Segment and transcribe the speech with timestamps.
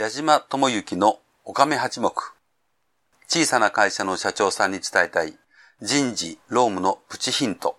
[0.00, 2.10] 矢島智之のおかめ八目。
[3.28, 5.34] 小さな会社の社長さんに伝えたい
[5.82, 7.76] 人事、労務のプチヒント。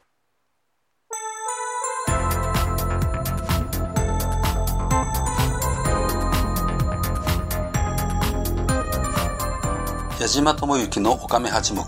[10.20, 11.82] 矢島智之のおかめ八目。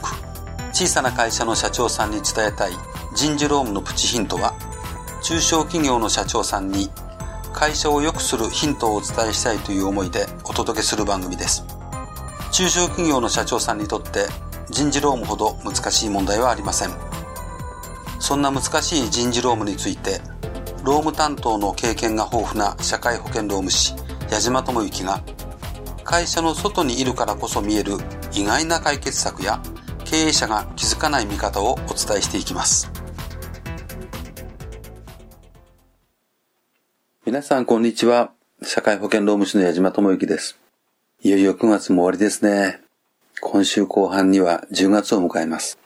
[0.72, 2.72] 小さな会社の社長さんに伝えたい
[3.16, 4.56] 人事労務のプチヒントは、
[5.22, 6.90] 中小企業の社長さんに
[7.54, 11.64] 会社を良くするヒントをお伝えしたいという思いでお届けする番組です。
[12.52, 14.26] 中小企業の社長さんにとって
[14.70, 16.90] 人事労務ほど難しい問題はありません。
[18.20, 20.20] そんな難しい人事労務について、
[20.84, 23.94] 労務担当の経験が豊富な社会保険労務士、
[24.32, 25.22] 矢島智之が、
[26.04, 27.94] 会社の外にいるからこそ見える
[28.34, 29.62] 意外な解決策や
[30.06, 33.03] 経営者が気づかない見方をお伝えしていきます。
[37.34, 38.32] 皆さんこんにちは。
[38.62, 40.60] 社会保険労務士の矢島智之です。
[41.24, 42.80] いよいよ9月も終わりですね。
[43.42, 45.80] 今週後半には10月を迎えます。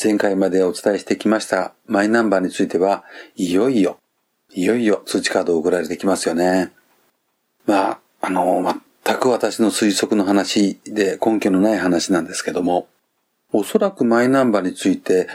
[0.00, 3.02] 前回までお伝えしてきましたマイナンバーについては、
[3.34, 3.98] いよいよ、
[4.54, 6.70] いよいよ通知カードを送られてきますよね。
[7.66, 8.62] まあ、あの、
[9.04, 12.86] 全く私の推測の話で根拠のない話なんですけども、
[13.52, 15.26] おそらくマイナンバーについて、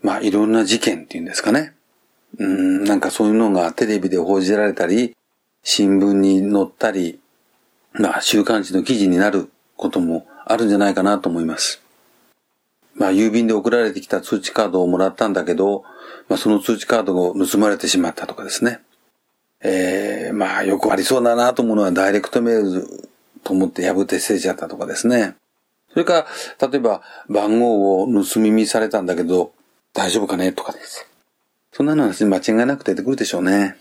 [0.00, 1.74] まあいろんな事件っていうんですかね。
[2.36, 5.16] うん、なんかそういうのがテレビで報じられたり、
[5.62, 7.18] 新聞に載ったり、
[7.92, 11.82] まあ週刊誌の記事になることもあるんじゃないかなと思います。
[12.94, 15.84] まあ郵便で送られてきた通知カードをもらったんだけど、
[16.28, 18.80] まあその通知カードが盗まれてしまったとかですね。
[19.60, 23.08] えー、まあよくありそうだなと思うのはダイレクトメール
[23.42, 25.34] と思って破って捨てちゃったとかですね。
[25.92, 26.26] それか
[26.60, 29.52] ら、例えば番号を盗み見されたんだけど、
[29.94, 31.06] 大丈夫かねとかです。
[31.72, 33.76] そんなの話間違いなく出てくるでしょうね。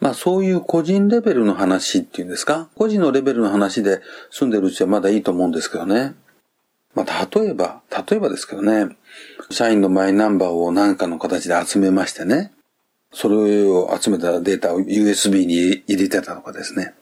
[0.00, 2.68] まあそういう個人レベルの話っていうんですか？
[2.74, 6.14] 個人のレベルの話で住んでるうちはまだいいと思うんですけどね。
[6.94, 8.96] まあ例えば、例えばですけどね、
[9.50, 12.52] 社員のマイナンバーを何かの形で集めましてね、
[13.12, 16.94] それを集めたデータを USB に入れてたとかですね。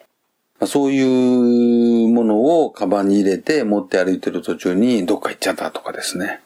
[0.67, 6.41] そういうものをカバンに入れて持って歩いてる途中にどっか行っちゃったとかですね。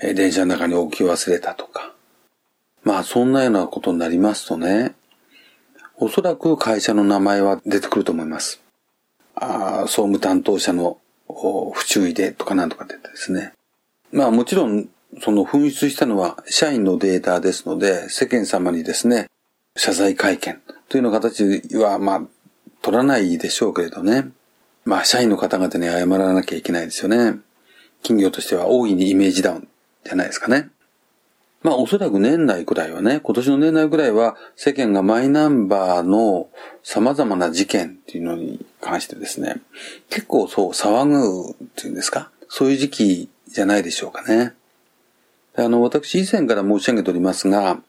[0.00, 1.94] 電車の中に置き忘れたとか。
[2.88, 4.94] まあそんなようなことになりますとね、
[5.98, 8.62] おそらく会社の名前は出てくると思います。
[9.34, 10.96] ああ総務担当者の
[11.28, 13.52] 不注意でとかなんとかって言ってですね。
[14.10, 14.88] まあもちろん、
[15.20, 19.26] その紛失したのは社員のデータですので、世間様にですね、
[19.76, 21.44] 謝罪会見というの形
[21.76, 22.22] はまあ
[22.80, 24.30] 取らないでしょうけれどね。
[24.86, 27.38] まあ社員の方々に謝らなきゃいけないですよね。
[28.00, 29.68] 企業としては大いにイメージダウン
[30.04, 30.70] じゃないですかね。
[31.62, 36.48] まあおそらく年内くらいはね、今年の年内くらいは世間がマイナンバーの
[36.82, 39.56] 様々な事件っていうのに関してですね、
[40.08, 44.54] 結構そう騒ぐっていうんですか、そういう時期じゃないでしょうかね。
[45.56, 47.80] あの、私以前から申し上げておりますが、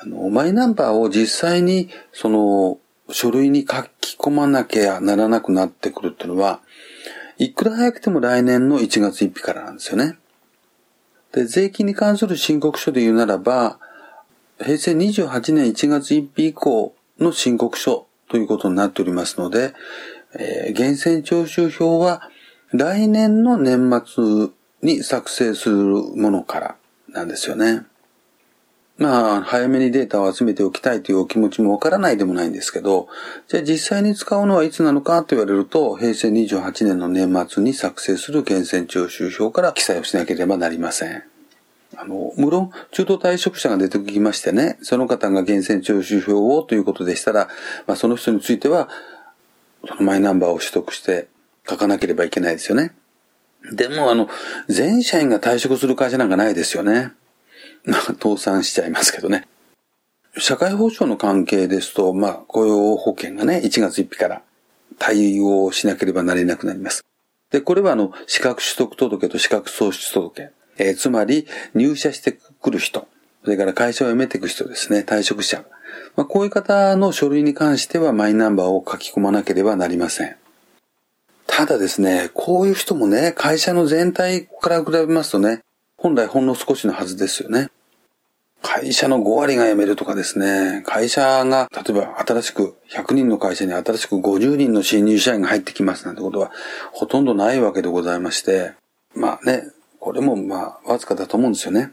[0.00, 2.78] あの、マイナンバーを実際にその
[3.10, 6.60] 書類に書き込まなきゃならなくなってくるっていうのは、
[7.38, 10.18] いくら早くても来年の1月1日からなんですよね。
[11.32, 13.78] で、税金に関する申告書で言うならば、
[14.58, 19.74] 平成28年1月1日以降の申告書ということになっておりますので、
[20.34, 22.30] えー、源泉徴収票は
[22.72, 24.48] 来年の年末
[24.82, 26.76] に作成するものから
[27.08, 27.84] なんですよね。
[29.02, 33.08] まあ、早めにデータを集めておきたいというお気持ちもわからないでもないんですけど、
[33.48, 41.24] じゃあ実際に使うのはいつなのかと言われると、平成28年の年末に作成する源泉徴収票から記載をしなければなりません。
[41.96, 47.48] あの、無論、中途退職者が出てきましてね、その方が源泉徴収票をということでしたら、
[47.88, 48.88] まあ、その人については、
[49.84, 51.26] そのマイナンバーを取得して
[51.68, 52.94] 書かなければいけないですよね。
[53.72, 54.28] でも、あの、
[54.68, 57.10] 全社員が退職する会社なんかないですよね。
[57.84, 59.46] まあ、倒産しちゃいますけどね。
[60.38, 64.42] 社会保障の関係ですと、まあ、雇用保険がね、1月1日から
[64.98, 67.04] 対応しなければなれなくなります。
[67.50, 70.50] で、これはあの、資格取得届と資格喪失届。
[70.78, 73.06] えー、つまり、入社してくる人、
[73.44, 75.64] それから会社を辞めていく人ですね、退職者。
[76.16, 80.36] まあ、こういう方の書類に関してはマイナンバーを書き込まなければなりません。
[81.46, 85.60] ただですね、こういう人もね、会社の全体から比べますとね、
[85.98, 87.68] 本来ほんの少しのはずですよね。
[88.62, 96.52] 会社の5割が辞めるとかですね、会社が、例えば新しく、100人の会社に新しく50人の新入社員が入ってきますなんてことは、
[96.92, 98.72] ほとんどないわけでございまして、
[99.14, 99.64] まあね、
[99.98, 101.90] これもまあ、わずかだと思うんですよね。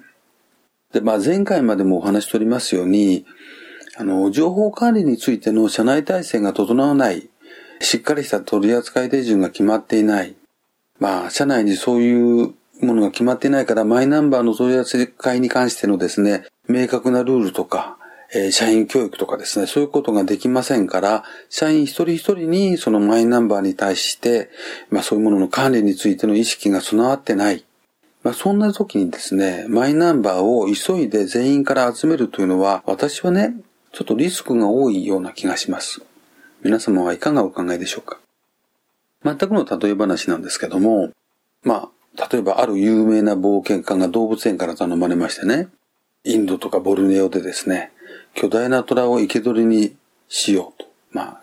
[0.94, 3.26] で、まあ前回までもお話しとりますように、
[3.98, 7.30] あの、情報管理についての社内体制が整わない、
[7.82, 10.36] しっかりした取扱い手順が決まっていない。
[11.00, 17.98] まあ、社内にそういうものが決まっていないから、マイナンバーの取り扱いに関してのですね、明確なルールとか、
[18.34, 24.50] えー、社員教育とかですね、そういうことができませんから、社員一人一人にそのマイナンバーに対して、
[24.92, 27.66] まあそういうものの管理についての意識が備わってない。
[28.24, 33.56] まあそんな時にですね、マイナンバーを急いで全員から集めるというのは、私はね、
[33.92, 36.02] ちょっとリスクが多いような気がします。
[36.62, 38.20] 皆様はいかがお考えでしょうか
[39.24, 41.12] 全くの例え話なんですけども、
[41.64, 41.90] まあ、
[42.32, 45.70] 例えばある有名な冒険家が動物園から頼まれましてね、
[46.26, 47.94] インドとかボルネオでですね、
[48.34, 49.96] 巨大な虎を生け捕りに
[50.28, 50.90] しようと。
[51.12, 51.42] まあ、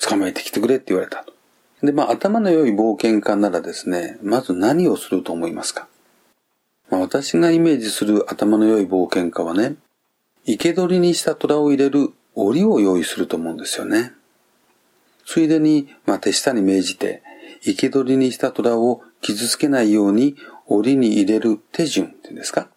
[0.00, 1.32] 捕まえてきてくれって言われたと。
[1.82, 5.88] で、まあ、頭の良い冒険家ならですね、まず何をすると思いますか？
[6.88, 9.74] まあ、私がイメージする頭の良い冒険家はね、
[10.46, 14.12] 生け捕りにした虎を入れる檻を用意すると思うんですよね。
[15.26, 17.22] ついでに、まあ、手下に命じて、
[17.60, 20.36] 生け捕りにした虎を傷つけないように
[20.66, 22.68] 檻に入れる手順っていうんですか？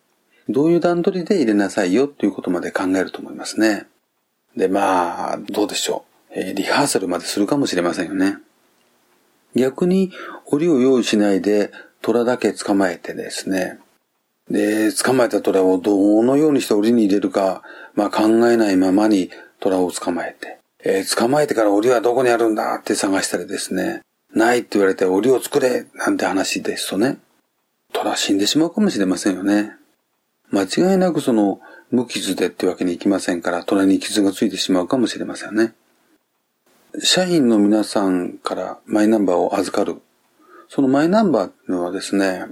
[0.47, 3.88] どういう段取りで入れなさいよということまで考えると思いますね。
[4.56, 6.33] で、まあ、どうでしょう。
[6.39, 8.38] えー、リハーサルまでするかもしれませんよね。
[9.56, 10.12] 逆に、
[10.45, 11.71] 檻を用意しないで、
[12.01, 13.80] 虎だけ捕まえてですね。
[14.50, 17.63] で、捕まえた虎をどのようにして檻に入れるか、
[17.95, 20.59] まあ考えないままに虎を捕まえて。
[20.83, 24.01] えー、捕まえてから檻はどこにあるんだって探したりですね。
[24.36, 27.18] ないって言われて檻を作れなんて話ですとね。
[27.94, 29.72] 虎死んでしまうかもしれませんよね。
[30.52, 35.74] 間違いなくその無傷でってわけにいきませんから、虎に傷がついてしまうかもしれませんね。
[37.00, 40.02] 社員の皆さんからマイナンバーを預かる。
[40.68, 42.46] そのマイナンバーっていうのはですね、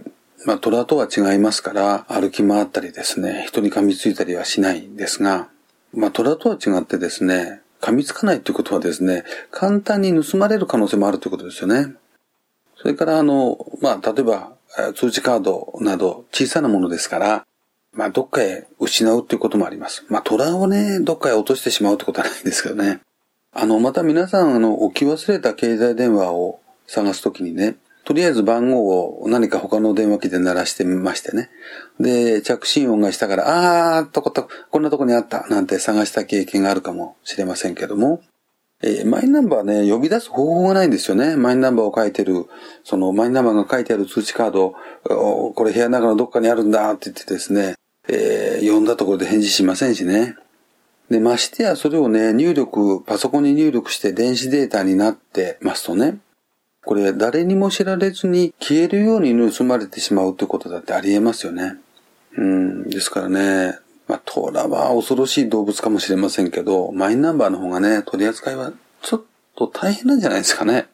[0.45, 5.49] まあ虎とは違いますから、歩き回ったりですね、人に噛みついたりはしないんですが、
[5.93, 11.93] まあ虎とは違ってですね、噛みつかないということはですね、簡単に盗まれる可能性もあるということですよね。
[12.77, 14.53] それからあの、まあ例えば
[14.95, 17.45] 通知カードなど小さなものですから、
[17.91, 20.05] まあ、どっかへ失うっていうこともあります。
[20.09, 23.01] まあ、虎をね、どっかへ落としてしまうってことはないんですけどね。
[23.51, 31.49] あの、また皆さん、あの、置き忘れた携帯電話を探すときにね、とりあえず番号を何か他の電話機で鳴らしてみましてね。
[31.99, 38.21] で、着信音がしたから、あーっとこと、こんなとこにあったなんて探した経験があるかもしれませんけども、
[38.81, 41.37] えー、マイナンバーね、呼び出す方法がないんですよね。
[41.37, 42.45] マイナンバーを書いてる、
[42.83, 44.75] そのマイナンバーが書いてある通知カード、
[45.05, 47.75] これ部屋の中のどっかにあるんだって言ってですね、
[48.09, 50.35] えー、読んだところで返事しませんしね。
[51.09, 56.17] で、ましてやそれをね、入力、パソコンに入力して電子データになってますとね、
[56.85, 61.77] これ誰にも知られずに消えるように盗まれてしまうってことだってありえますよね。
[62.35, 69.23] うん、ですからね、まあ、トラは恐ろしい動物かもしれませんけど、マイナンバーの方がね、取り扱いはちょっ
[69.55, 70.87] と大変なんじゃないですかね。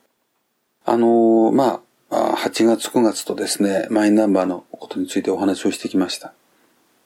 [0.85, 1.81] あのー、ま
[2.11, 6.33] あ、8月9月とですね、マイナンバーのことについてお話をしてきました。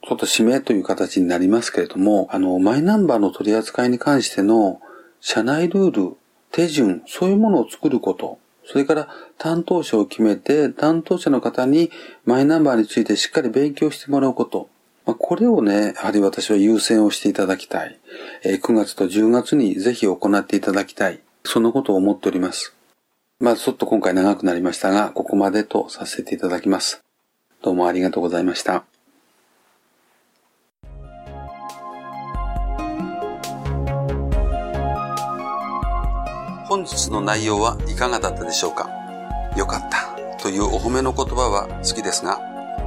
[0.02, 4.82] ちょっと指名という形になりますけれども、あの、マイナンバーの取り扱いに関しての
[5.22, 6.18] 社内ルール、
[6.52, 11.92] 手順、そういうものを作ること、それから担当者を決めて、担当者の方に
[12.26, 14.70] マイナンバーについてしっかり勉強してもらうこと。
[15.06, 18.00] まあ、これをね、やはり私は優先をしていただきたい。
[18.44, 21.20] え9月と10月にぜひ行っていただきたい。
[21.44, 22.74] そのことを思っております。
[23.40, 27.02] まあ、ちょっと今回長くなりましたが、ここまでとさせていただきます。
[27.62, 28.86] どうもありがとうございました。
[36.84, 38.90] 本日の内容はいかがだったでしょうか？
[39.56, 42.42] よかったというお褒めの言葉は好きですが、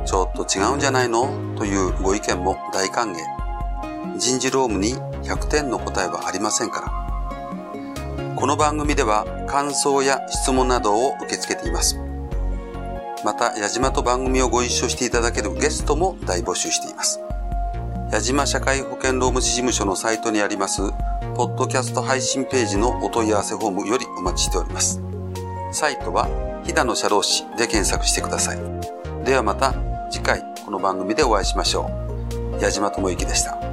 [0.05, 1.31] ちょっと違うんじゃないの？
[1.57, 3.17] というご意見も大歓迎。
[4.19, 8.35] 人事労務に100点の答えはありませんから。
[8.37, 11.99] この番組では感想や質問などを受け付けています。
[13.25, 17.19] また、矢島と番組をご一緒していただけるゲストも大募集しています。
[18.12, 20.83] 矢島社会保険労務士事務所のサイトにあります
[21.37, 25.02] ポッドキャスト配信ページのお問い合わせフォームよりお待ちしております。
[25.71, 26.26] サイトは、
[26.64, 28.59] 飛騨の社労士で検索してください。
[29.23, 29.75] ではまた
[30.11, 31.90] 次回この番組でお会いしましょ
[32.59, 32.62] う。
[32.62, 33.65] 矢島智之でした。